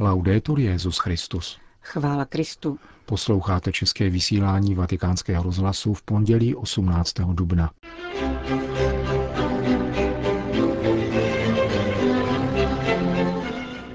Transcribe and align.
Laudetur 0.00 0.60
Jezus 0.60 0.98
Christus. 0.98 1.58
Chvála 1.80 2.24
Kristu. 2.24 2.78
Posloucháte 3.06 3.72
české 3.72 4.10
vysílání 4.10 4.74
Vatikánského 4.74 5.42
rozhlasu 5.42 5.94
v 5.94 6.02
pondělí 6.02 6.54
18. 6.54 7.12
dubna. 7.32 7.70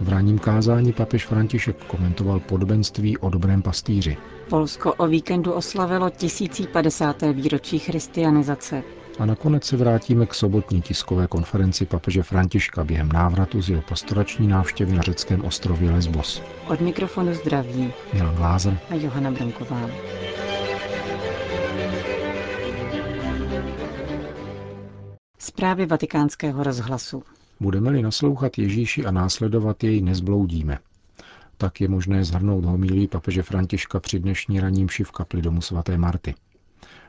V 0.01 0.09
ranním 0.09 0.39
kázání 0.39 0.93
papež 0.93 1.25
František 1.25 1.83
komentoval 1.83 2.39
podobenství 2.39 3.17
o 3.17 3.29
dobrém 3.29 3.61
pastýři. 3.61 4.17
Polsko 4.49 4.93
o 4.93 5.07
víkendu 5.07 5.53
oslavilo 5.53 6.09
1050. 6.09 7.21
výročí 7.21 7.79
christianizace. 7.79 8.83
A 9.19 9.25
nakonec 9.25 9.63
se 9.65 9.77
vrátíme 9.77 10.25
k 10.25 10.33
sobotní 10.33 10.81
tiskové 10.81 11.27
konferenci 11.27 11.85
papeže 11.85 12.23
Františka 12.23 12.83
během 12.83 13.09
návratu 13.09 13.61
z 13.61 13.69
jeho 13.69 13.81
pastorační 13.81 14.47
návštěvy 14.47 14.95
na 14.95 15.01
řeckém 15.01 15.45
ostrově 15.45 15.91
Lesbos. 15.91 16.41
Od 16.67 16.81
mikrofonu 16.81 17.33
zdraví 17.33 17.93
Milan 18.13 18.35
Glázer 18.35 18.79
a 18.89 18.95
Johana 18.95 19.31
Bronková. 19.31 19.89
Zprávy 25.39 25.85
vatikánského 25.85 26.63
rozhlasu. 26.63 27.23
Budeme-li 27.59 28.01
naslouchat 28.01 28.57
Ježíši 28.57 29.05
a 29.05 29.11
následovat 29.11 29.83
jej, 29.83 30.01
nezbloudíme. 30.01 30.79
Tak 31.57 31.81
je 31.81 31.87
možné 31.87 32.23
zhrnout 32.23 32.65
homilí 32.65 33.07
papeže 33.07 33.43
Františka 33.43 33.99
při 33.99 34.19
dnešní 34.19 34.59
raním 34.59 34.87
v 35.03 35.11
kapli 35.11 35.41
domu 35.41 35.61
svaté 35.61 35.97
Marty. 35.97 36.35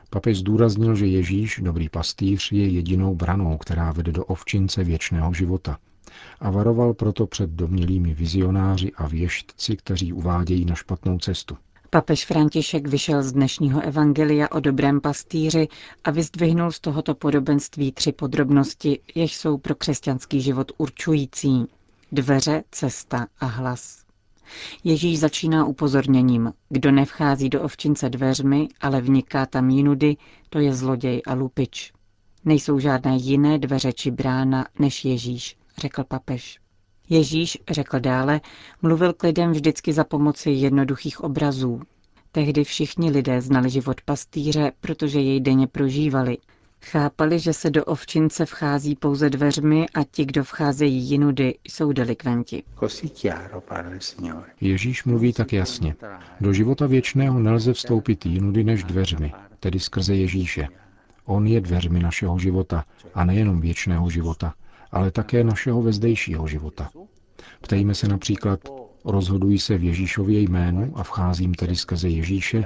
Papež 0.09 0.37
zdůraznil, 0.37 0.95
že 0.95 1.05
Ježíš, 1.05 1.59
dobrý 1.63 1.89
pastýř, 1.89 2.51
je 2.51 2.67
jedinou 2.67 3.15
branou, 3.15 3.57
která 3.57 3.91
vede 3.91 4.11
do 4.11 4.25
ovčince 4.25 4.83
věčného 4.83 5.33
života. 5.33 5.77
A 6.39 6.51
varoval 6.51 6.93
proto 6.93 7.27
před 7.27 7.49
domělými 7.49 8.13
vizionáři 8.13 8.91
a 8.95 9.07
věštci, 9.07 9.77
kteří 9.77 10.13
uvádějí 10.13 10.65
na 10.65 10.75
špatnou 10.75 11.19
cestu. 11.19 11.57
Papež 11.89 12.25
František 12.25 12.87
vyšel 12.87 13.23
z 13.23 13.31
dnešního 13.31 13.81
evangelia 13.81 14.47
o 14.51 14.59
dobrém 14.59 15.01
pastýři 15.01 15.67
a 16.03 16.11
vyzdvihnul 16.11 16.71
z 16.71 16.79
tohoto 16.79 17.15
podobenství 17.15 17.91
tři 17.91 18.11
podrobnosti, 18.11 18.99
jež 19.15 19.35
jsou 19.35 19.57
pro 19.57 19.75
křesťanský 19.75 20.41
život 20.41 20.71
určující. 20.77 21.65
Dveře, 22.11 22.63
cesta 22.71 23.27
a 23.39 23.45
hlas. 23.45 24.08
Ježíš 24.83 25.19
začíná 25.19 25.65
upozorněním. 25.65 26.53
Kdo 26.69 26.91
nevchází 26.91 27.49
do 27.49 27.61
ovčince 27.61 28.09
dveřmi, 28.09 28.67
ale 28.81 29.01
vniká 29.01 29.45
tam 29.45 29.69
jinudy, 29.69 30.17
to 30.49 30.59
je 30.59 30.73
zloděj 30.73 31.21
a 31.27 31.33
lupič. 31.33 31.93
Nejsou 32.45 32.79
žádné 32.79 33.17
jiné 33.17 33.57
dveře 33.57 33.93
či 33.93 34.11
brána 34.11 34.65
než 34.79 35.05
Ježíš, 35.05 35.57
řekl 35.77 36.03
papež. 36.03 36.59
Ježíš, 37.09 37.57
řekl 37.69 37.99
dále, 37.99 38.41
mluvil 38.81 39.13
k 39.13 39.23
lidem 39.23 39.51
vždycky 39.51 39.93
za 39.93 40.03
pomoci 40.03 40.49
jednoduchých 40.49 41.21
obrazů. 41.21 41.81
Tehdy 42.31 42.63
všichni 42.63 43.11
lidé 43.11 43.41
znali 43.41 43.69
život 43.69 44.01
pastýře, 44.01 44.71
protože 44.79 45.19
jej 45.19 45.39
denně 45.39 45.67
prožívali. 45.67 46.37
Chápali, 46.81 47.39
že 47.39 47.53
se 47.53 47.69
do 47.69 47.85
ovčince 47.85 48.45
vchází 48.45 48.95
pouze 48.95 49.29
dveřmi 49.29 49.85
a 49.93 50.03
ti, 50.11 50.25
kdo 50.25 50.43
vcházejí 50.43 51.03
jinudy, 51.03 51.55
jsou 51.67 51.91
delikventi. 51.91 52.63
Ježíš 54.61 55.03
mluví 55.03 55.33
tak 55.33 55.53
jasně. 55.53 55.95
Do 56.41 56.53
života 56.53 56.87
věčného 56.87 57.39
nelze 57.39 57.73
vstoupit 57.73 58.25
jinudy 58.25 58.63
než 58.63 58.83
dveřmi, 58.83 59.33
tedy 59.59 59.79
skrze 59.79 60.15
Ježíše. 60.15 60.67
On 61.25 61.47
je 61.47 61.61
dveřmi 61.61 61.99
našeho 61.99 62.39
života 62.39 62.85
a 63.13 63.25
nejenom 63.25 63.61
věčného 63.61 64.09
života, 64.09 64.53
ale 64.91 65.11
také 65.11 65.43
našeho 65.43 65.81
vezdejšího 65.81 66.47
života. 66.47 66.89
Ptejme 67.61 67.95
se 67.95 68.07
například, 68.07 68.59
rozhoduji 69.05 69.59
se 69.59 69.77
v 69.77 69.83
Ježíšově 69.83 70.39
jménu 70.39 70.91
a 70.95 71.03
vcházím 71.03 71.53
tedy 71.53 71.75
skrze 71.75 72.09
Ježíše, 72.09 72.65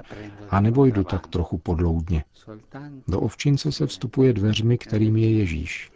a 0.50 0.62
nebo 0.62 0.86
jdu 0.86 1.04
tak 1.04 1.28
trochu 1.28 1.58
podloudně. 1.58 2.24
Do 3.08 3.22
ovčince 3.22 3.72
se 3.72 3.88
vstupuje 3.88 4.34
dveřmi, 4.34 4.78
kterým 4.78 5.18
je 5.18 5.38
Ježíš. 5.38 5.92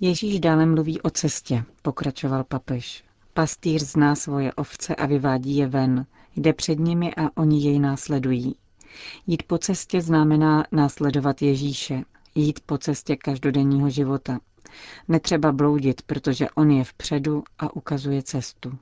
Ježíš 0.00 0.40
dále 0.40 0.66
mluví 0.66 1.00
o 1.00 1.10
cestě, 1.10 1.64
pokračoval 1.82 2.44
papež. 2.44 3.04
Pastýř 3.34 3.82
zná 3.82 4.14
svoje 4.14 4.52
ovce 4.52 4.94
a 4.94 5.06
vyvádí 5.06 5.56
je 5.56 5.66
ven, 5.66 6.06
jde 6.36 6.52
před 6.52 6.78
nimi 6.78 7.14
a 7.14 7.36
oni 7.36 7.64
jej 7.64 7.78
následují. 7.78 8.54
Jít 9.26 9.42
po 9.42 9.58
cestě 9.58 10.00
znamená 10.00 10.64
následovat 10.72 11.42
Ježíše, 11.42 12.02
jít 12.34 12.60
po 12.66 12.78
cestě 12.78 13.16
každodenního 13.16 13.90
života. 13.90 14.38
Netřeba 15.08 15.52
bloudit, 15.52 16.02
protože 16.02 16.50
on 16.50 16.70
je 16.70 16.84
vpředu 16.84 17.42
a 17.58 17.76
ukazuje 17.76 18.22
cestu. 18.22 18.72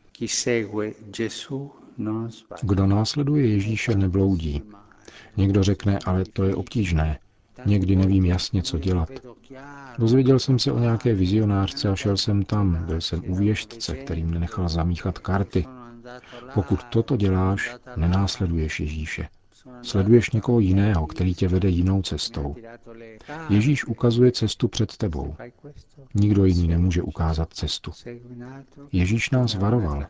Kdo 2.63 2.87
následuje 2.87 3.47
Ježíše, 3.47 3.95
nebloudí. 3.95 4.63
Někdo 5.37 5.63
řekne, 5.63 5.99
ale 6.07 6.25
to 6.33 6.45
je 6.45 6.55
obtížné. 6.55 7.19
Někdy 7.67 7.97
nevím 7.97 8.25
jasně, 8.25 8.63
co 8.63 8.79
dělat. 8.79 9.09
Dozvěděl 9.99 10.39
jsem 10.39 10.59
se 10.59 10.73
o 10.73 10.79
nějaké 10.79 11.15
vizionářce 11.15 11.89
a 11.89 11.97
šel 11.97 12.17
jsem 12.17 12.43
tam. 12.45 12.85
Byl 12.87 13.01
jsem 13.01 13.23
u 13.29 13.35
věštce, 13.35 13.97
kterým 13.97 14.31
nenechal 14.31 14.69
zamíchat 14.69 15.19
karty. 15.19 15.65
Pokud 16.55 16.85
toto 16.85 17.17
děláš, 17.17 17.75
nenásleduješ 17.97 18.81
Ježíše. 18.81 19.29
Sleduješ 19.83 20.31
někoho 20.31 20.61
jiného, 20.61 21.07
který 21.07 21.35
tě 21.35 21.49
vede 21.49 21.69
jinou 21.69 22.03
cestou. 22.03 22.55
Ježíš 23.49 23.85
ukazuje 23.85 24.33
cestu 24.33 24.69
před 24.69 24.97
tebou. 24.97 25.35
Nikdo 26.15 26.45
jiný 26.45 26.69
nemůže 26.69 27.03
ukázat 27.03 27.53
cestu. 27.53 27.91
Ježíš 28.93 29.31
nás 29.31 29.55
varoval. 29.55 30.07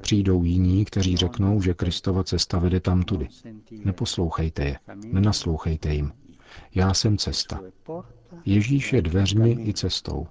Přijdou 0.00 0.44
jiní, 0.44 0.84
kteří 0.84 1.16
řeknou, 1.16 1.62
že 1.62 1.74
Kristova 1.74 2.24
cesta 2.24 2.58
vede 2.58 2.80
tam 2.80 3.02
tudy. 3.02 3.28
Neposlouchejte 3.84 4.64
je, 4.64 4.78
nenaslouchejte 5.04 5.94
jim. 5.94 6.12
Já 6.74 6.94
jsem 6.94 7.18
cesta. 7.18 7.60
Ježíš 8.44 8.92
je 8.92 9.02
dveřmi 9.02 9.56
i 9.68 9.74
cestou. 9.74 10.26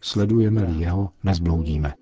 Sledujeme-li 0.00 0.80
jeho, 0.80 1.10
nezbloudíme. 1.24 1.94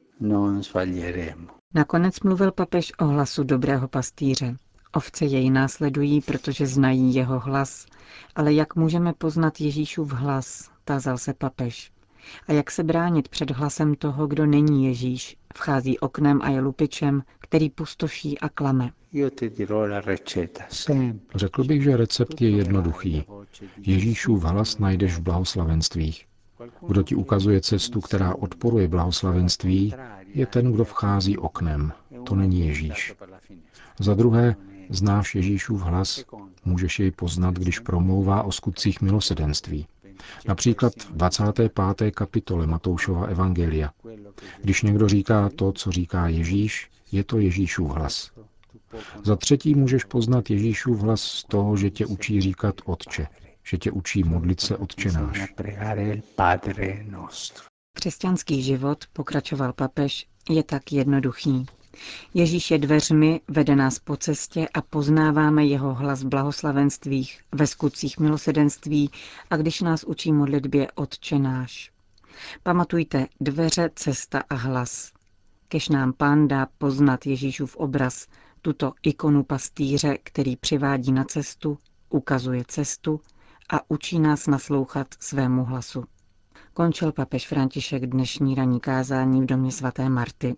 Nakonec 1.74 2.20
mluvil 2.20 2.52
papež 2.52 2.92
o 2.98 3.04
hlasu 3.04 3.44
dobrého 3.44 3.88
pastýře. 3.88 4.56
Ovce 4.94 5.24
jej 5.24 5.50
následují, 5.50 6.20
protože 6.20 6.66
znají 6.66 7.14
jeho 7.14 7.40
hlas. 7.40 7.86
Ale 8.34 8.52
jak 8.52 8.76
můžeme 8.76 9.12
poznat 9.12 9.60
Ježíšův 9.60 10.12
hlas? 10.12 10.70
Tázal 10.84 11.18
se 11.18 11.34
papež. 11.34 11.92
A 12.48 12.52
jak 12.52 12.70
se 12.70 12.84
bránit 12.84 13.28
před 13.28 13.50
hlasem 13.50 13.94
toho, 13.94 14.26
kdo 14.26 14.46
není 14.46 14.86
Ježíš, 14.86 15.36
vchází 15.54 15.98
oknem 15.98 16.40
a 16.42 16.48
je 16.48 16.60
lupičem, 16.60 17.22
který 17.38 17.70
pustoší 17.70 18.38
a 18.38 18.48
klame? 18.48 18.90
Řekl 21.34 21.64
bych, 21.64 21.82
že 21.82 21.96
recept 21.96 22.40
je 22.40 22.50
jednoduchý. 22.50 23.24
Ježíšův 23.78 24.42
hlas 24.42 24.78
najdeš 24.78 25.16
v 25.16 25.20
blahoslavenstvích. 25.20 26.26
Kdo 26.86 27.02
ti 27.02 27.14
ukazuje 27.14 27.60
cestu, 27.60 28.00
která 28.00 28.34
odporuje 28.34 28.88
blahoslavenství, 28.88 29.94
je 30.26 30.46
ten, 30.46 30.72
kdo 30.72 30.84
vchází 30.84 31.38
oknem. 31.38 31.92
To 32.24 32.34
není 32.34 32.66
Ježíš. 32.66 33.14
Za 33.98 34.14
druhé, 34.14 34.56
Znáš 34.92 35.34
Ježíšův 35.34 35.82
hlas, 35.82 36.24
můžeš 36.64 37.00
jej 37.00 37.10
poznat, 37.10 37.54
když 37.54 37.78
promlouvá 37.78 38.42
o 38.42 38.52
skutcích 38.52 39.00
milosedenství. 39.00 39.86
Například 40.48 40.92
v 40.96 41.12
25. 41.12 42.14
kapitole 42.14 42.66
Matoušova 42.66 43.26
Evangelia. 43.26 43.90
Když 44.62 44.82
někdo 44.82 45.08
říká 45.08 45.50
to, 45.56 45.72
co 45.72 45.92
říká 45.92 46.28
Ježíš, 46.28 46.90
je 47.12 47.24
to 47.24 47.38
Ježíšův 47.38 47.90
hlas. 47.90 48.30
Za 49.24 49.36
třetí 49.36 49.74
můžeš 49.74 50.04
poznat 50.04 50.50
Ježíšův 50.50 51.00
hlas 51.00 51.22
z 51.22 51.44
toho, 51.44 51.76
že 51.76 51.90
tě 51.90 52.06
učí 52.06 52.40
říkat 52.40 52.74
Otče, 52.84 53.26
že 53.64 53.78
tě 53.78 53.90
učí 53.90 54.24
modlit 54.24 54.60
se 54.60 54.76
Otčenáš. 54.76 55.54
Křesťanský 57.94 58.62
život, 58.62 59.04
pokračoval 59.12 59.72
papež, 59.72 60.26
je 60.50 60.62
tak 60.62 60.92
jednoduchý. 60.92 61.66
Ježíš 62.34 62.70
je 62.70 62.78
dveřmi, 62.78 63.40
vede 63.48 63.76
nás 63.76 63.98
po 63.98 64.16
cestě 64.16 64.68
a 64.74 64.82
poznáváme 64.82 65.64
jeho 65.64 65.94
hlas 65.94 66.22
v 66.22 66.26
blahoslavenstvích, 66.26 67.40
ve 67.52 67.66
skutcích 67.66 68.18
milosedenství 68.18 69.10
a 69.50 69.56
když 69.56 69.80
nás 69.80 70.04
učí 70.04 70.32
modlitbě 70.32 70.90
Otče 70.94 71.38
náš. 71.38 71.92
Pamatujte, 72.62 73.26
dveře, 73.40 73.90
cesta 73.94 74.42
a 74.50 74.54
hlas. 74.54 75.12
Kež 75.68 75.88
nám 75.88 76.12
pán 76.12 76.48
dá 76.48 76.66
poznat 76.78 77.26
Ježíšův 77.26 77.76
obraz, 77.76 78.26
tuto 78.62 78.92
ikonu 79.02 79.44
pastýře, 79.44 80.18
který 80.22 80.56
přivádí 80.56 81.12
na 81.12 81.24
cestu, 81.24 81.78
ukazuje 82.10 82.64
cestu 82.68 83.20
a 83.70 83.90
učí 83.90 84.18
nás 84.18 84.46
naslouchat 84.46 85.06
svému 85.20 85.64
hlasu. 85.64 86.04
Končil 86.74 87.12
papež 87.12 87.48
František 87.48 88.06
dnešní 88.06 88.54
ranní 88.54 88.80
kázání 88.80 89.42
v 89.42 89.46
domě 89.46 89.72
svaté 89.72 90.08
Marty. 90.08 90.54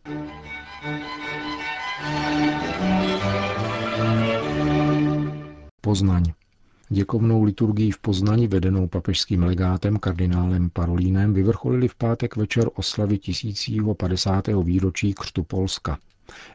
Poznaň. 5.80 6.24
Děkovnou 6.88 7.44
liturgii 7.44 7.90
v 7.90 7.98
Poznani 7.98 8.46
vedenou 8.48 8.88
papežským 8.88 9.42
legátem 9.42 9.96
kardinálem 9.96 10.70
Parolínem 10.70 11.34
vyvrcholili 11.34 11.88
v 11.88 11.94
pátek 11.94 12.36
večer 12.36 12.68
oslavy 12.74 13.18
1050. 13.18 14.46
výročí 14.62 15.14
křtu 15.14 15.42
Polska. 15.42 15.98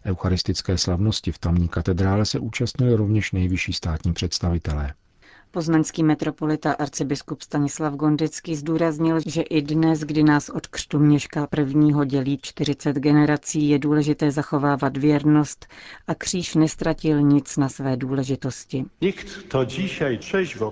Eucharistické 0.06 0.78
slavnosti 0.78 1.32
v 1.32 1.38
tamní 1.40 1.68
katedrále 1.68 2.26
se 2.26 2.40
účastnili 2.40 2.96
rovněž 2.96 3.32
nejvyšší 3.32 3.74
státní 3.74 4.14
představitelé. 4.14 4.94
Poznaňský 5.52 6.04
metropolita 6.04 6.72
arcibiskup 6.74 7.42
Stanislav 7.42 7.94
Gondický 7.94 8.56
zdůraznil, 8.56 9.20
že 9.26 9.42
i 9.42 9.62
dnes, 9.62 10.00
kdy 10.00 10.24
nás 10.24 10.50
od 10.50 10.68
křtu 10.68 11.00
Měška 11.00 11.48
prvního 11.48 12.06
dělí 12.06 12.40
40 12.42 12.96
generací, 12.96 13.70
je 13.70 13.80
důležité 13.80 14.32
zachovávat 14.32 14.98
věrnost 14.98 15.66
a 16.08 16.16
kříž 16.16 16.56
nestratil 16.56 17.22
nic 17.22 17.58
na 17.58 17.70
své 17.70 17.98
důležitosti. 17.98 18.86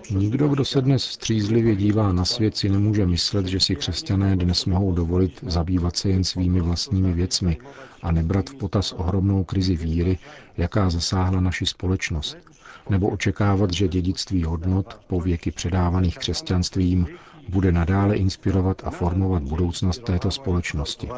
Nikdo, 0.09 0.47
kdo 0.47 0.65
se 0.65 0.81
dnes 0.81 1.03
střízlivě 1.03 1.75
dívá 1.75 2.13
na 2.13 2.25
svět, 2.25 2.57
si 2.57 2.69
nemůže 2.69 3.05
myslet, 3.05 3.45
že 3.45 3.59
si 3.59 3.75
křesťané 3.75 4.35
dnes 4.35 4.65
mohou 4.65 4.91
dovolit 4.93 5.39
zabývat 5.47 5.95
se 5.97 6.09
jen 6.09 6.23
svými 6.23 6.61
vlastními 6.61 7.13
věcmi 7.13 7.57
a 8.01 8.11
nebrat 8.11 8.49
v 8.49 8.55
potaz 8.55 8.91
ohromnou 8.93 9.43
krizi 9.43 9.75
víry, 9.75 10.17
jaká 10.57 10.89
zasáhla 10.89 11.39
naši 11.41 11.65
společnost 11.65 12.37
nebo 12.89 13.09
očekávat, 13.09 13.73
že 13.73 13.87
dědictví 13.87 14.43
hodnot, 14.43 14.99
po 15.07 15.21
věky 15.21 15.51
předávaných 15.51 16.17
křesťanstvím, 16.17 17.07
bude 17.49 17.71
nadále 17.71 18.15
inspirovat 18.15 18.81
a 18.85 18.89
formovat 18.89 19.43
budoucnost 19.43 20.03
této 20.03 20.31
společnosti. 20.31 21.09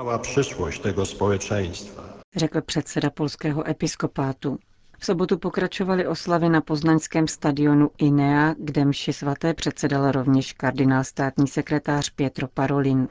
Řekl 2.35 2.61
předseda 2.61 3.09
polského 3.09 3.67
episkopátu. 3.69 4.57
V 5.01 5.05
sobotu 5.05 5.37
pokračovaly 5.37 6.07
oslavy 6.07 6.49
na 6.49 6.61
poznaňském 6.61 7.27
stadionu 7.27 7.89
INEA, 7.97 8.55
kde 8.59 8.85
mši 8.85 9.13
svaté 9.13 9.53
předsedal 9.53 10.11
rovněž 10.11 10.53
kardinál 10.53 11.03
státní 11.03 11.47
sekretář 11.47 12.09
Pietro 12.09 12.47
Parolin. 12.47 13.07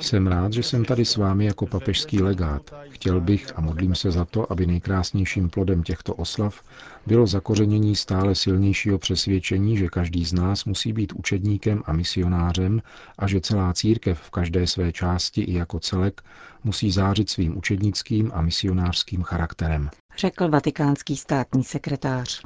Jsem 0.00 0.26
rád, 0.26 0.52
že 0.52 0.62
jsem 0.62 0.84
tady 0.84 1.04
s 1.04 1.16
vámi 1.16 1.44
jako 1.44 1.66
papežský 1.66 2.22
legát. 2.22 2.74
Chtěl 2.88 3.20
bych 3.20 3.58
a 3.58 3.60
modlím 3.60 3.94
se 3.94 4.10
za 4.10 4.24
to, 4.24 4.52
aby 4.52 4.66
nejkrásnějším 4.66 5.50
plodem 5.50 5.82
těchto 5.82 6.14
oslav 6.14 6.62
bylo 7.06 7.26
zakořenění 7.26 7.96
stále 7.96 8.34
silnějšího 8.34 8.98
přesvědčení, 8.98 9.76
že 9.76 9.88
každý 9.88 10.24
z 10.24 10.32
nás 10.32 10.64
musí 10.64 10.92
být 10.92 11.12
učedníkem 11.12 11.82
a 11.86 11.92
misionářem 11.92 12.82
a 13.18 13.26
že 13.26 13.40
celá 13.40 13.72
církev 13.72 14.20
v 14.20 14.30
každé 14.30 14.66
své 14.66 14.92
části 14.92 15.42
i 15.42 15.54
jako 15.54 15.80
celek 15.80 16.22
musí 16.64 16.90
zářit 16.90 17.30
svým 17.30 17.58
učednickým 17.58 18.30
a 18.34 18.42
misionářským 18.42 19.22
charakterem. 19.22 19.90
Řekl 20.18 20.48
vatikánský 20.48 21.16
státní 21.16 21.64
sekretář. 21.64 22.42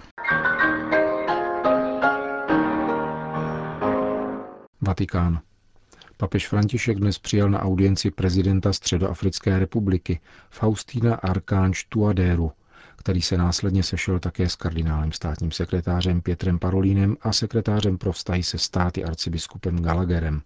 Vatikán. 4.80 5.40
Papež 6.16 6.48
František 6.48 6.98
dnes 6.98 7.18
přijal 7.18 7.50
na 7.50 7.62
audienci 7.62 8.10
prezidenta 8.10 8.72
Středoafrické 8.72 9.58
republiky 9.58 10.20
Faustína 10.50 11.14
Arkanč 11.14 11.84
Tuadéru, 11.88 12.52
který 12.96 13.22
se 13.22 13.36
následně 13.36 13.82
sešel 13.82 14.18
také 14.18 14.48
s 14.48 14.56
kardinálem 14.56 15.12
státním 15.12 15.50
sekretářem 15.50 16.20
Pětrem 16.20 16.58
Parolínem 16.58 17.16
a 17.20 17.32
sekretářem 17.32 17.98
pro 17.98 18.12
vztahy 18.12 18.42
se 18.42 18.58
státy 18.58 19.04
arcibiskupem 19.04 19.82
Gallagherem. 19.82 20.42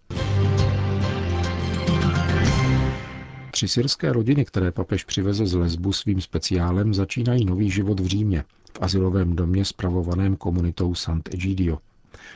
Tři 3.57 3.67
syrské 3.67 4.13
rodiny, 4.13 4.45
které 4.45 4.71
papež 4.71 5.03
přivezl 5.03 5.45
z 5.45 5.53
Lesbu 5.53 5.93
svým 5.93 6.21
speciálem, 6.21 6.93
začínají 6.93 7.45
nový 7.45 7.71
život 7.71 7.99
v 7.99 8.05
Římě, 8.05 8.43
v 8.73 8.81
asilovém 8.81 9.35
domě 9.35 9.65
spravovaném 9.65 10.35
komunitou 10.35 10.95
Sant'Egidio. 10.95 11.77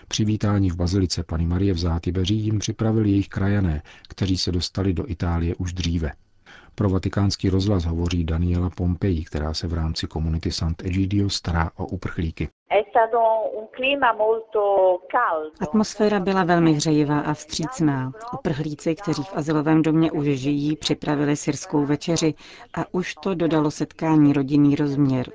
Přivítání 0.07 0.69
v 0.69 0.75
bazilice 0.75 1.23
Pany 1.23 1.45
Marie 1.45 1.73
v 1.73 1.77
Zátybeří 1.77 2.35
jim 2.35 2.59
připravili 2.59 3.09
jejich 3.09 3.29
krajané, 3.29 3.81
kteří 4.07 4.37
se 4.37 4.51
dostali 4.51 4.93
do 4.93 5.09
Itálie 5.09 5.55
už 5.55 5.73
dříve. 5.73 6.11
Pro 6.75 6.89
vatikánský 6.89 7.49
rozhlas 7.49 7.85
hovoří 7.85 8.23
Daniela 8.23 8.69
Pompeji, 8.69 9.23
která 9.23 9.53
se 9.53 9.67
v 9.67 9.73
rámci 9.73 10.07
komunity 10.07 10.51
Sant'Egidio 10.51 11.29
stará 11.29 11.71
o 11.77 11.85
uprchlíky. 11.85 12.49
Atmosféra 15.61 16.19
byla 16.19 16.43
velmi 16.43 16.71
hřejivá 16.71 17.19
a 17.19 17.33
vstřícná. 17.33 18.11
Uprchlíci, 18.33 18.95
kteří 18.95 19.23
v 19.23 19.33
azylovém 19.35 19.81
domě 19.81 20.11
už 20.11 20.25
žijí, 20.25 20.77
připravili 20.77 21.35
syrskou 21.35 21.85
večeři 21.85 22.33
a 22.73 22.85
už 22.91 23.15
to 23.15 23.35
dodalo 23.35 23.71
setkání 23.71 24.33
rodinný 24.33 24.75
rozměr. 24.75 25.31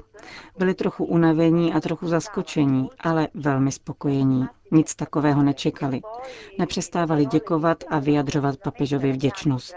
Byli 0.58 0.74
trochu 0.74 1.04
unavení 1.04 1.74
a 1.74 1.80
trochu 1.80 2.06
zaskočení, 2.06 2.90
ale 3.00 3.28
velmi 3.34 3.72
spokojení. 3.72 4.46
Nic 4.72 4.94
takového 4.94 5.42
nečekali. 5.42 6.00
Nepřestávali 6.58 7.26
děkovat 7.26 7.84
a 7.90 7.98
vyjadřovat 7.98 8.56
papežovi 8.56 9.12
vděčnost. 9.12 9.74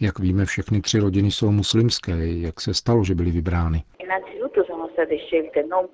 Jak 0.00 0.18
víme, 0.18 0.44
všechny 0.44 0.80
tři 0.80 0.98
rodiny 0.98 1.30
jsou 1.30 1.50
muslimské. 1.50 2.26
Jak 2.26 2.60
se 2.60 2.74
stalo, 2.74 3.04
že 3.04 3.14
byly 3.14 3.30
vybrány? 3.30 3.82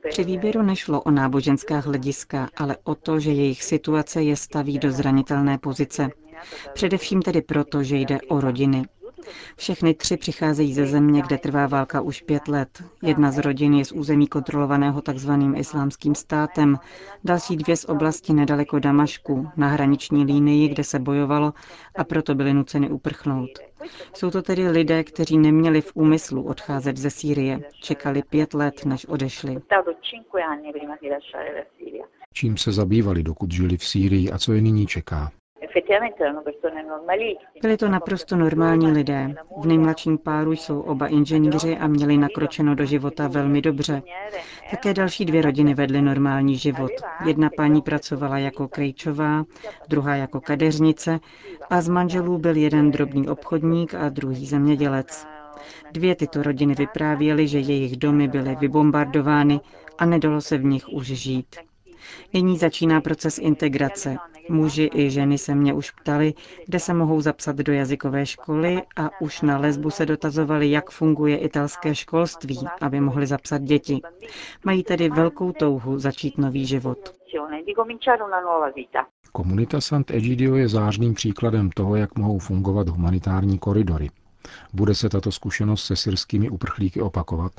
Při 0.09 0.25
výběru 0.25 0.63
nešlo 0.63 1.03
o 1.03 1.11
náboženská 1.11 1.79
hlediska, 1.79 2.49
ale 2.57 2.77
o 2.85 2.95
to, 2.95 3.21
že 3.21 3.31
jejich 3.31 3.63
situace 3.65 4.23
je 4.23 4.37
staví 4.37 4.79
do 4.79 4.91
zranitelné 4.91 5.59
pozice. 5.59 6.09
Především 6.73 7.23
tedy 7.23 7.43
proto, 7.43 7.83
že 7.83 7.97
jde 7.97 8.19
o 8.29 8.41
rodiny. 8.41 8.83
Všechny 9.57 9.95
tři 9.95 10.17
přicházejí 10.17 10.75
ze 10.75 10.87
země, 10.87 11.23
kde 11.27 11.39
trvá 11.39 11.67
válka 11.67 12.01
už 12.01 12.21
pět 12.23 12.49
let. 12.49 12.83
Jedna 13.03 13.33
z 13.33 13.39
rodin 13.39 13.75
je 13.75 13.85
z 13.85 13.93
území 13.93 14.27
kontrolovaného 14.27 15.03
tzv. 15.03 15.31
islámským 15.57 16.15
státem, 16.15 16.79
další 17.25 17.57
dvě 17.57 17.77
z 17.77 17.85
oblasti 17.85 18.33
nedaleko 18.33 18.79
Damašku, 18.79 19.49
na 19.57 19.69
hraniční 19.69 20.25
línii, 20.25 20.69
kde 20.69 20.85
se 20.85 20.99
bojovalo 20.99 21.53
a 21.97 22.05
proto 22.05 22.35
byly 22.35 22.55
nuceny 22.55 22.91
uprchnout. 22.91 23.51
Jsou 24.15 24.31
to 24.31 24.43
tedy 24.43 24.69
lidé, 24.71 25.05
kteří 25.05 25.39
neměli 25.39 25.81
v 25.81 25.93
úmyslu 25.95 26.43
odcházet 26.43 26.97
ze 26.97 27.11
Sýrie. 27.11 27.61
Čekali 27.81 28.23
pět 28.23 28.55
let, 28.55 28.85
než 28.85 29.07
odešli. 29.07 29.57
Čím 32.33 32.57
se 32.57 32.73
zabývali, 32.73 33.23
dokud 33.23 33.51
žili 33.53 33.77
v 33.77 33.85
Sýrii 33.85 34.31
a 34.31 34.39
co 34.39 34.53
je 34.53 34.61
nyní 34.61 34.87
čeká? 34.87 35.31
Byli 37.63 37.77
to 37.77 37.89
naprosto 37.89 38.37
normální 38.37 38.93
lidé. 38.93 39.35
V 39.61 39.67
nejmladším 39.67 40.19
páru 40.19 40.53
jsou 40.53 40.81
oba 40.81 41.07
inženýři 41.07 41.77
a 41.77 41.87
měli 41.87 42.17
nakročeno 42.17 42.75
do 42.75 42.85
života 42.85 43.29
velmi 43.29 43.63
dobře. 43.63 44.03
Také 44.71 44.95
další 44.95 45.25
dvě 45.25 45.43
rodiny 45.43 45.75
vedly 45.75 46.03
normální 46.03 46.57
život. 46.57 46.91
Jedna 47.27 47.51
paní 47.57 47.83
pracovala 47.83 48.39
jako 48.39 48.69
krejčová, 48.69 49.45
druhá 49.89 50.17
jako 50.17 50.41
kadeřnice 50.41 51.21
a 51.71 51.81
z 51.81 51.89
manželů 51.89 52.39
byl 52.39 52.57
jeden 52.57 52.91
drobný 52.91 53.29
obchodník 53.29 53.95
a 53.95 54.09
druhý 54.09 54.47
zemědělec. 54.47 55.27
Dvě 55.93 56.15
tyto 56.15 56.43
rodiny 56.43 56.75
vyprávěly, 56.75 57.49
že 57.49 57.59
jejich 57.59 57.97
domy 57.97 58.29
byly 58.29 58.57
vybombardovány 58.61 59.61
a 59.99 60.07
nedalo 60.07 60.41
se 60.41 60.59
v 60.59 60.65
nich 60.65 60.89
už 60.89 61.07
žít. 61.07 61.68
Nyní 62.33 62.59
začíná 62.59 63.01
proces 63.01 63.39
integrace. 63.39 64.17
Muži 64.49 64.91
i 64.95 65.11
ženy 65.11 65.39
se 65.39 65.55
mě 65.55 65.75
už 65.75 65.91
ptali, 65.91 66.35
kde 66.67 66.81
se 66.81 66.95
mohou 66.95 67.21
zapsat 67.21 67.57
do 67.57 67.73
jazykové 67.73 68.27
školy 68.27 68.83
a 68.97 69.21
už 69.21 69.41
na 69.43 69.59
lesbu 69.59 69.91
se 69.91 70.07
dotazovali, 70.07 70.71
jak 70.71 70.91
funguje 70.91 71.37
italské 71.37 71.95
školství, 71.95 72.59
aby 72.81 73.01
mohli 73.01 73.27
zapsat 73.27 73.63
děti. 73.63 74.01
Mají 74.65 74.83
tedy 74.83 75.09
velkou 75.09 75.53
touhu 75.53 75.99
začít 75.99 76.39
nový 76.39 76.67
život. 76.67 76.99
Komunita 79.33 79.81
Sant'Egidio 79.81 80.57
je 80.57 80.69
zářným 80.69 81.15
příkladem 81.15 81.71
toho, 81.71 81.97
jak 81.97 82.19
mohou 82.19 82.39
fungovat 82.39 82.89
humanitární 82.89 83.59
koridory. 83.59 84.11
Bude 84.73 84.95
se 84.95 85.09
tato 85.09 85.33
zkušenost 85.33 85.85
se 85.85 85.97
syrskými 85.97 86.51
uprchlíky 86.51 87.01
opakovat? 87.01 87.53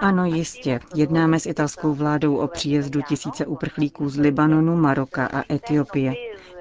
Ano, 0.00 0.24
jistě. 0.24 0.80
Jednáme 0.94 1.40
s 1.40 1.46
italskou 1.46 1.94
vládou 1.94 2.36
o 2.36 2.48
příjezdu 2.48 3.02
tisíce 3.02 3.46
uprchlíků 3.46 4.08
z 4.08 4.18
Libanonu, 4.18 4.76
Maroka 4.76 5.26
a 5.26 5.54
Etiopie. 5.54 6.12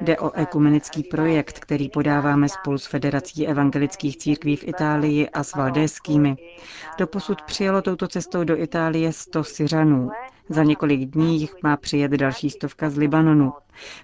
Jde 0.01 0.17
o 0.17 0.31
ekumenický 0.31 1.03
projekt, 1.03 1.59
který 1.59 1.89
podáváme 1.89 2.49
spolu 2.49 2.77
s 2.77 2.85
Federací 2.85 3.47
evangelických 3.47 4.17
církví 4.17 4.55
v 4.55 4.67
Itálii 4.67 5.29
a 5.29 5.43
s 5.43 5.55
valdéskými. 5.55 6.35
Doposud 6.97 7.41
přijelo 7.41 7.81
touto 7.81 8.07
cestou 8.07 8.43
do 8.43 8.57
Itálie 8.57 9.13
100 9.13 9.43
Syřanů. 9.43 10.09
Za 10.49 10.63
několik 10.63 11.09
dní 11.09 11.39
jich 11.39 11.53
má 11.63 11.77
přijet 11.77 12.11
další 12.11 12.49
stovka 12.49 12.89
z 12.89 12.97
Libanonu. 12.97 13.53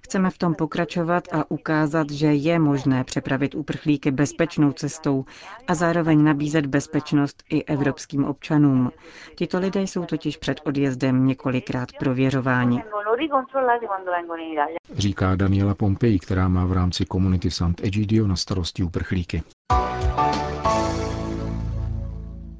Chceme 0.03 0.29
v 0.29 0.37
tom 0.37 0.55
pokračovat 0.55 1.23
a 1.31 1.51
ukázat, 1.51 2.09
že 2.09 2.27
je 2.27 2.59
možné 2.59 3.03
přepravit 3.03 3.55
uprchlíky 3.55 4.11
bezpečnou 4.11 4.71
cestou 4.71 5.25
a 5.67 5.75
zároveň 5.75 6.23
nabízet 6.23 6.65
bezpečnost 6.65 7.43
i 7.49 7.63
evropským 7.63 8.25
občanům. 8.25 8.91
Tito 9.35 9.59
lidé 9.59 9.81
jsou 9.81 10.05
totiž 10.05 10.37
před 10.37 10.61
odjezdem 10.63 11.25
několikrát 11.25 11.89
prověřováni. 11.99 12.83
Říká 14.93 15.35
Daniela 15.35 15.75
Pompei, 15.75 16.19
která 16.19 16.47
má 16.47 16.65
v 16.65 16.71
rámci 16.73 17.05
komunity 17.05 17.51
Sant'Egidio 17.51 18.27
na 18.27 18.35
starosti 18.35 18.83
uprchlíky. 18.83 19.43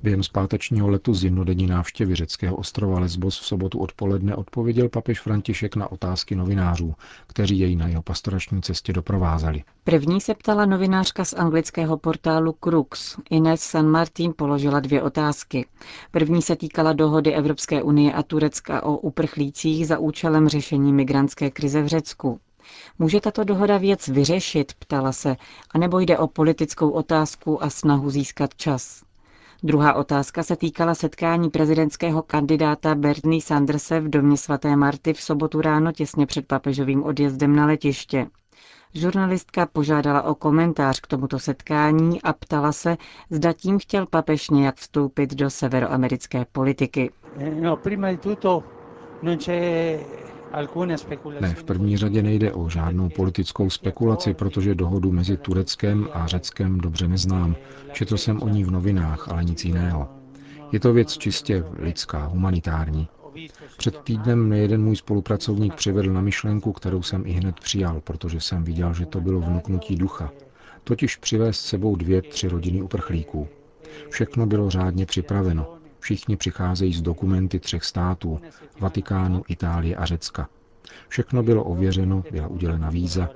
Během 0.04 0.24
zpátečního 0.24 0.90
letu 0.90 1.14
z 1.14 1.24
jednodenní 1.24 1.68
návštěvy 1.68 2.16
řeckého 2.16 2.56
ostrova 2.56 3.00
Lesbos 3.00 3.40
v 3.40 3.46
sobotu 3.46 3.80
odpoledne 3.80 4.36
odpověděl 4.36 4.90
papež 4.90 5.20
František 5.20 5.76
na 5.76 5.92
otázky 5.92 6.36
novinářů, 6.36 6.94
kteří 7.28 7.60
jej 7.60 7.76
na 7.76 7.88
jeho 7.88 8.02
pastorační 8.02 8.62
cestě 8.62 8.94
doprovázeli. 8.94 9.64
První 9.84 10.22
se 10.22 10.34
ptala 10.34 10.66
novinářka 10.66 11.26
z 11.26 11.34
anglického 11.34 11.98
portálu 11.98 12.56
Crux. 12.64 13.18
Ines 13.30 13.62
San 13.62 13.88
Martin 13.88 14.34
položila 14.36 14.80
dvě 14.80 15.02
otázky. 15.02 15.66
První 16.12 16.42
se 16.42 16.56
týkala 16.56 16.94
dohody 16.94 17.34
Evropské 17.34 17.84
unie 17.84 18.14
a 18.14 18.24
Turecka 18.24 18.84
o 18.84 18.98
uprchlících 18.98 19.88
za 19.88 20.00
účelem 20.00 20.48
řešení 20.48 20.94
migrantské 20.94 21.52
krize 21.52 21.82
v 21.82 21.88
Řecku. 21.88 22.40
Může 23.00 23.22
tato 23.22 23.44
dohoda 23.44 23.78
věc 23.78 24.08
vyřešit, 24.08 24.74
ptala 24.80 25.12
se, 25.12 25.36
anebo 25.72 26.00
jde 26.00 26.18
o 26.18 26.28
politickou 26.28 26.90
otázku 26.90 27.64
a 27.64 27.70
snahu 27.70 28.10
získat 28.10 28.56
čas. 28.56 29.09
Druhá 29.64 29.94
otázka 29.94 30.44
se 30.44 30.56
týkala 30.56 30.96
setkání 30.96 31.50
prezidentského 31.50 32.22
kandidáta 32.22 32.96
Bernie 32.96 33.42
Sanderse 33.42 34.00
v 34.00 34.10
domě 34.10 34.38
svaté 34.38 34.76
Marty 34.76 35.14
v 35.14 35.22
sobotu 35.22 35.62
ráno 35.62 35.92
těsně 35.92 36.26
před 36.26 36.48
papežovým 36.48 37.04
odjezdem 37.04 37.56
na 37.56 37.66
letiště. 37.66 38.28
Žurnalistka 38.94 39.66
požádala 39.66 40.22
o 40.22 40.36
komentář 40.36 41.00
k 41.00 41.08
tomuto 41.08 41.40
setkání 41.40 42.22
a 42.22 42.34
ptala 42.34 42.72
se, 42.72 42.98
zda 43.30 43.54
tím 43.54 43.80
chtěl 43.80 44.06
papež 44.06 44.50
nějak 44.50 44.76
vstoupit 44.76 45.36
do 45.36 45.50
severoamerické 45.50 46.46
politiky. 46.52 47.12
No, 47.62 47.78
ne, 51.40 51.54
v 51.54 51.64
první 51.64 51.98
řadě 51.98 52.24
nejde 52.24 52.54
o 52.54 52.70
žádnou 52.70 53.10
politickou 53.10 53.70
spekulaci, 53.70 54.34
protože 54.34 54.76
dohodu 54.76 55.12
mezi 55.12 55.38
Tureckem 55.38 56.08
a 56.14 56.28
Řeckem 56.28 56.78
dobře 56.78 57.08
neznám. 57.08 57.56
Četl 57.92 58.18
jsem 58.18 58.42
o 58.42 58.50
ní 58.50 58.64
v 58.64 58.72
novinách, 58.72 59.30
ale 59.30 59.44
nic 59.44 59.66
jiného. 59.66 60.08
Je 60.72 60.80
to 60.80 60.94
věc 60.94 61.18
čistě 61.18 61.64
lidská, 61.80 62.26
humanitární. 62.26 63.08
Před 63.78 63.98
týdnem 64.00 64.46
mě 64.48 64.58
jeden 64.58 64.84
můj 64.84 64.96
spolupracovník 64.96 65.74
přivedl 65.74 66.14
na 66.14 66.22
myšlenku, 66.22 66.72
kterou 66.74 67.02
jsem 67.02 67.24
i 67.26 67.32
hned 67.32 67.60
přijal, 67.60 68.02
protože 68.02 68.40
jsem 68.40 68.64
viděl, 68.64 68.94
že 68.94 69.06
to 69.06 69.22
bylo 69.22 69.42
vnuknutí 69.42 69.96
ducha. 69.96 70.32
Totiž 70.84 71.16
přivést 71.16 71.60
sebou 71.60 71.96
dvě, 71.96 72.22
tři 72.22 72.48
rodiny 72.48 72.82
uprchlíků. 72.82 73.48
Všechno 74.10 74.46
bylo 74.46 74.70
řádně 74.70 75.06
připraveno. 75.06 75.79
Všichni 76.00 76.38
přicházejí 76.38 76.94
z 76.94 77.02
dokumenty 77.02 77.60
třech 77.60 77.84
států, 77.84 78.40
Vatikánu, 78.80 79.44
Itálie 79.48 79.96
a 79.96 80.06
Řecka. 80.06 80.50
Všechno 81.08 81.44
bylo 81.44 81.64
ověřeno, 81.64 82.24
byla 82.32 82.48
udělena 82.48 82.90
víza. 82.90 83.30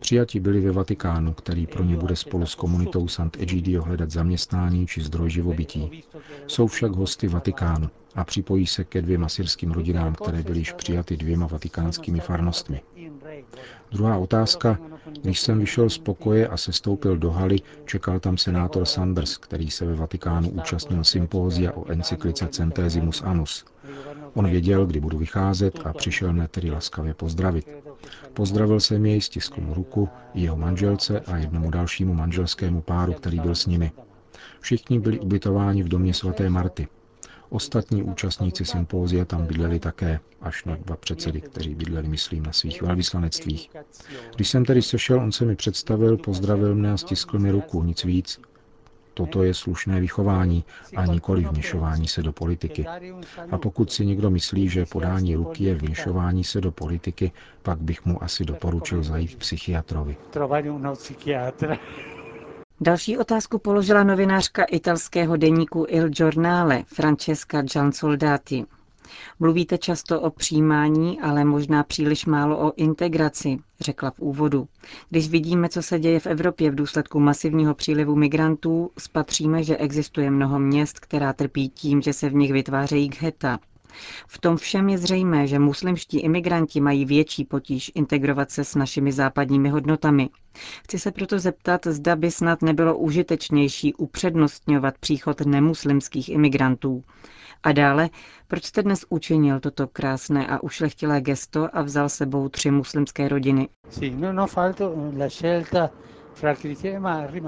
Přijati 0.00 0.40
byli 0.40 0.60
ve 0.60 0.72
Vatikánu, 0.72 1.32
který 1.32 1.66
pro 1.66 1.84
ně 1.84 1.96
bude 1.96 2.16
spolu 2.16 2.46
s 2.46 2.54
komunitou 2.54 3.08
Sant'Egidio 3.08 3.82
hledat 3.82 4.10
zaměstnání 4.10 4.86
či 4.86 5.02
zdroj 5.02 5.30
živobytí. 5.30 6.04
Jsou 6.46 6.66
však 6.66 6.92
hosty 6.92 7.28
Vatikánu 7.28 7.90
a 8.14 8.24
připojí 8.24 8.66
se 8.66 8.84
ke 8.84 9.02
dvěma 9.02 9.28
syrským 9.28 9.70
rodinám, 9.70 10.14
které 10.14 10.42
byly 10.42 10.58
již 10.58 10.72
přijaty 10.72 11.16
dvěma 11.16 11.46
vatikánskými 11.46 12.20
farnostmi. 12.20 12.80
Druhá 13.92 14.16
otázka. 14.16 14.78
Když 15.22 15.40
jsem 15.40 15.58
vyšel 15.58 15.90
z 15.90 15.98
pokoje 15.98 16.48
a 16.48 16.56
sestoupil 16.56 17.16
do 17.16 17.30
haly, 17.30 17.56
čekal 17.84 18.20
tam 18.20 18.38
senátor 18.38 18.84
Sanders, 18.84 19.36
který 19.36 19.70
se 19.70 19.86
ve 19.86 19.94
Vatikánu 19.94 20.50
účastnil 20.50 21.04
sympózia 21.04 21.72
o 21.72 21.90
encyklice 21.90 22.48
Centesimus 22.48 23.22
Annus. 23.22 23.64
On 24.34 24.50
věděl, 24.50 24.86
kdy 24.86 25.00
budu 25.00 25.18
vycházet 25.18 25.80
a 25.86 25.92
přišel 25.92 26.32
mne 26.32 26.48
tedy 26.48 26.70
laskavě 26.70 27.14
pozdravit. 27.14 27.68
Pozdravil 28.34 28.80
jsem 28.80 29.06
jej, 29.06 29.20
stiskl 29.20 29.60
mu 29.60 29.74
ruku, 29.74 30.08
jeho 30.34 30.56
manželce 30.56 31.20
a 31.20 31.36
jednomu 31.36 31.70
dalšímu 31.70 32.14
manželskému 32.14 32.82
páru, 32.82 33.12
který 33.12 33.40
byl 33.40 33.54
s 33.54 33.66
nimi. 33.66 33.92
Všichni 34.60 35.00
byli 35.00 35.20
ubytováni 35.20 35.82
v 35.82 35.88
domě 35.88 36.14
svaté 36.14 36.50
Marty. 36.50 36.88
Ostatní 37.50 38.02
účastníci 38.02 38.64
sympózia 38.64 39.24
tam 39.24 39.46
bydleli 39.46 39.78
také, 39.80 40.20
až 40.40 40.64
na 40.64 40.76
dva 40.76 40.96
předsedy, 40.96 41.40
kteří 41.40 41.74
bydleli, 41.74 42.08
myslím, 42.08 42.42
na 42.42 42.52
svých 42.52 42.82
velvyslanectvích. 42.82 43.70
Když 44.36 44.48
jsem 44.48 44.64
tedy 44.64 44.82
sešel, 44.82 45.20
on 45.20 45.32
se 45.32 45.44
mi 45.44 45.56
představil, 45.56 46.16
pozdravil 46.16 46.74
mne 46.74 46.92
a 46.92 46.96
stiskl 46.96 47.38
mi 47.38 47.50
ruku, 47.50 47.82
nic 47.82 48.04
víc. 48.04 48.40
Toto 49.14 49.42
je 49.42 49.54
slušné 49.54 50.00
vychování 50.00 50.64
a 50.96 51.06
nikoli 51.06 51.44
vměšování 51.44 52.08
se 52.08 52.22
do 52.22 52.32
politiky. 52.32 52.84
A 53.50 53.58
pokud 53.58 53.92
si 53.92 54.06
někdo 54.06 54.30
myslí, 54.30 54.68
že 54.68 54.86
podání 54.86 55.34
ruky 55.34 55.64
je 55.64 55.74
vměšování 55.74 56.44
se 56.44 56.60
do 56.60 56.72
politiky, 56.72 57.32
pak 57.62 57.78
bych 57.80 58.04
mu 58.06 58.22
asi 58.22 58.44
doporučil 58.44 59.02
zajít 59.02 59.34
k 59.34 59.38
psychiatrovi. 59.38 60.16
Další 62.80 63.18
otázku 63.18 63.58
položila 63.58 64.04
novinářka 64.04 64.64
italského 64.64 65.36
deníku 65.36 65.86
Il 65.88 66.08
Giornale 66.08 66.84
Francesca 66.86 67.62
Giansoldati. 67.62 68.64
Mluvíte 69.40 69.78
často 69.78 70.20
o 70.20 70.30
přijímání, 70.30 71.20
ale 71.20 71.44
možná 71.44 71.82
příliš 71.82 72.26
málo 72.26 72.68
o 72.68 72.72
integraci, 72.76 73.58
řekla 73.80 74.10
v 74.10 74.20
úvodu. 74.20 74.68
Když 75.10 75.28
vidíme, 75.28 75.68
co 75.68 75.82
se 75.82 75.98
děje 75.98 76.20
v 76.20 76.26
Evropě 76.26 76.70
v 76.70 76.74
důsledku 76.74 77.20
masivního 77.20 77.74
přílivu 77.74 78.16
migrantů, 78.16 78.90
spatříme, 78.98 79.62
že 79.64 79.76
existuje 79.76 80.30
mnoho 80.30 80.58
měst, 80.58 81.00
která 81.00 81.32
trpí 81.32 81.68
tím, 81.68 82.02
že 82.02 82.12
se 82.12 82.28
v 82.28 82.34
nich 82.34 82.52
vytvářejí 82.52 83.08
gheta. 83.08 83.58
V 84.28 84.38
tom 84.38 84.56
všem 84.56 84.88
je 84.88 84.98
zřejmé, 84.98 85.46
že 85.46 85.58
muslimští 85.58 86.20
imigranti 86.20 86.80
mají 86.80 87.04
větší 87.04 87.44
potíž 87.44 87.92
integrovat 87.94 88.50
se 88.50 88.64
s 88.64 88.74
našimi 88.74 89.12
západními 89.12 89.68
hodnotami. 89.68 90.28
Chci 90.84 90.98
se 90.98 91.10
proto 91.12 91.38
zeptat, 91.38 91.86
zda 91.86 92.16
by 92.16 92.30
snad 92.30 92.62
nebylo 92.62 92.98
užitečnější 92.98 93.94
upřednostňovat 93.94 94.98
příchod 94.98 95.40
nemuslimských 95.40 96.28
imigrantů. 96.28 97.02
A 97.62 97.72
dále, 97.72 98.10
proč 98.48 98.64
jste 98.64 98.82
dnes 98.82 99.04
učinil 99.08 99.60
toto 99.60 99.86
krásné 99.86 100.46
a 100.46 100.62
ušlechtilé 100.62 101.20
gesto 101.20 101.76
a 101.76 101.82
vzal 101.82 102.08
sebou 102.08 102.48
tři 102.48 102.70
muslimské 102.70 103.28
rodiny? 103.28 103.68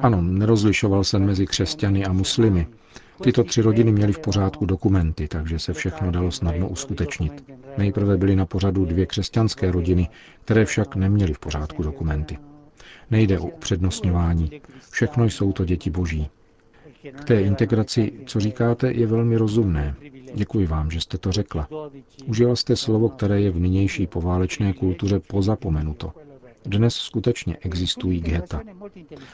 Ano, 0.03 0.23
nerozlišoval 0.23 1.05
jsem 1.05 1.27
mezi 1.27 1.47
křesťany 1.47 2.05
a 2.05 2.13
muslimy. 2.13 2.67
Tyto 3.23 3.45
tři 3.45 3.63
rodiny 3.63 3.93
měly 3.93 4.13
v 4.13 4.19
pořádku 4.19 4.67
dokumenty, 4.67 5.29
takže 5.29 5.59
se 5.59 5.73
všechno 5.73 6.11
dalo 6.11 6.31
snadno 6.31 6.69
uskutečnit. 6.69 7.45
Nejprve 7.79 8.17
byly 8.17 8.37
na 8.37 8.47
pořadu 8.47 8.85
dvě 8.85 9.07
křesťanské 9.07 9.71
rodiny, 9.71 10.09
které 10.45 10.65
však 10.65 10.97
neměly 10.97 11.33
v 11.33 11.39
pořádku 11.39 11.83
dokumenty. 11.83 12.39
Nejde 13.11 13.39
o 13.39 13.47
upřednostňování. 13.47 14.51
Všechno 14.91 15.25
jsou 15.25 15.53
to 15.53 15.65
děti 15.65 15.91
boží. 15.91 16.29
K 17.21 17.25
té 17.25 17.41
integraci, 17.43 18.13
co 18.27 18.41
říkáte, 18.41 18.93
je 18.93 19.07
velmi 19.07 19.37
rozumné. 19.37 19.95
Děkuji 20.35 20.67
vám, 20.67 20.91
že 20.91 21.01
jste 21.01 21.19
to 21.19 21.33
řekla. 21.33 21.69
Užila 22.27 22.57
jste 22.57 22.77
slovo, 22.77 23.09
které 23.09 23.41
je 23.41 23.51
v 23.51 23.59
nynější 23.61 24.07
poválečné 24.07 24.73
kultuře 24.73 25.21
pozapomenuto. 25.21 26.13
Dnes 26.65 26.95
skutečně 26.95 27.57
existují 27.61 28.21
geta. 28.21 28.61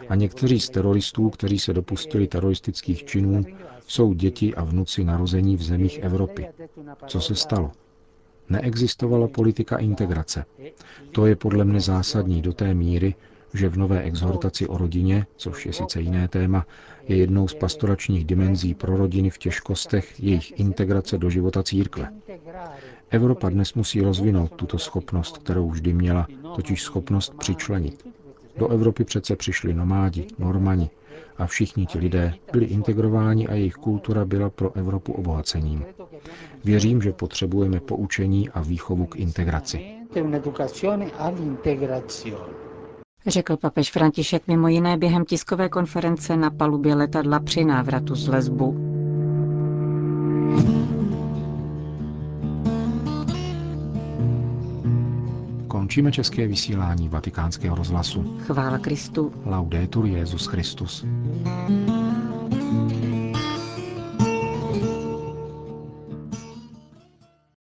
A 0.09 0.15
někteří 0.15 0.61
z 0.61 0.71
teroristů, 0.71 1.31
kteří 1.31 1.59
se 1.59 1.73
dopustili 1.73 2.27
teroristických 2.29 3.05
činů, 3.05 3.43
jsou 3.87 4.13
děti 4.15 4.55
a 4.55 4.65
vnuci 4.65 5.05
narození 5.05 5.57
v 5.57 5.63
zemích 5.63 5.99
Evropy. 5.99 6.49
Co 7.07 7.21
se 7.21 7.35
stalo? 7.35 7.73
Neexistovala 8.49 9.29
politika 9.29 9.77
integrace. 9.77 10.45
To 11.13 11.27
je 11.27 11.37
podle 11.37 11.65
mne 11.65 11.81
zásadní 11.81 12.43
do 12.43 12.53
té 12.53 12.75
míry, 12.75 13.15
že 13.55 13.69
v 13.69 13.77
nové 13.77 14.03
exhortaci 14.03 14.67
o 14.67 14.79
rodině, 14.79 15.27
což 15.37 15.67
je 15.67 15.73
sice 15.73 16.01
jiné 16.01 16.29
téma, 16.29 16.67
je 17.09 17.17
jednou 17.17 17.49
z 17.49 17.55
pastoračních 17.55 18.25
dimenzí 18.25 18.75
pro 18.75 18.97
rodiny 18.97 19.31
v 19.31 19.39
těžkostech 19.39 20.21
jejich 20.21 20.61
integrace 20.61 21.19
do 21.19 21.31
života 21.31 21.63
církve. 21.63 22.09
Evropa 23.11 23.49
dnes 23.51 23.75
musí 23.75 24.01
rozvinout 24.01 24.53
tuto 24.57 24.79
schopnost, 24.79 25.39
kterou 25.39 25.71
vždy 25.71 25.93
měla, 25.93 26.27
totiž 26.57 26.83
schopnost 26.83 27.35
přičlenit. 27.39 28.07
Do 28.57 28.69
Evropy 28.69 29.05
přece 29.05 29.37
přišli 29.37 29.75
nomádi, 29.75 30.27
normani 30.39 30.91
a 31.39 31.47
všichni 31.47 31.87
ti 31.87 31.99
lidé 31.99 32.35
byli 32.53 32.65
integrováni 32.67 33.49
a 33.49 33.55
jejich 33.55 33.75
kultura 33.75 34.25
byla 34.25 34.51
pro 34.51 34.77
Evropu 34.77 35.13
obohacením. 35.13 35.85
Věřím, 36.65 37.03
že 37.03 37.13
potřebujeme 37.13 37.81
poučení 37.81 38.49
a 38.51 38.61
výchovu 38.61 39.07
k 39.07 39.17
integraci. 39.17 39.87
Řekl 43.27 43.57
papež 43.57 43.91
František 43.91 44.49
mimo 44.49 44.69
jiné 44.69 44.97
během 44.97 45.25
tiskové 45.25 45.69
konference 45.69 46.37
na 46.37 46.51
palubě 46.51 46.95
letadla 46.95 47.41
při 47.41 47.65
návratu 47.65 48.15
z 48.15 48.29
Lesbu. 48.29 48.77
Končíme 55.69 56.13
české 56.13 56.47
vysílání 56.47 57.09
vatikánského 57.09 57.77
rozhlasu. 57.77 58.39
Chvála 58.47 58.79
Kristu. 58.79 59.33
Laudetur 59.45 60.07
Jezus 60.07 60.47
Christus. 60.47 61.05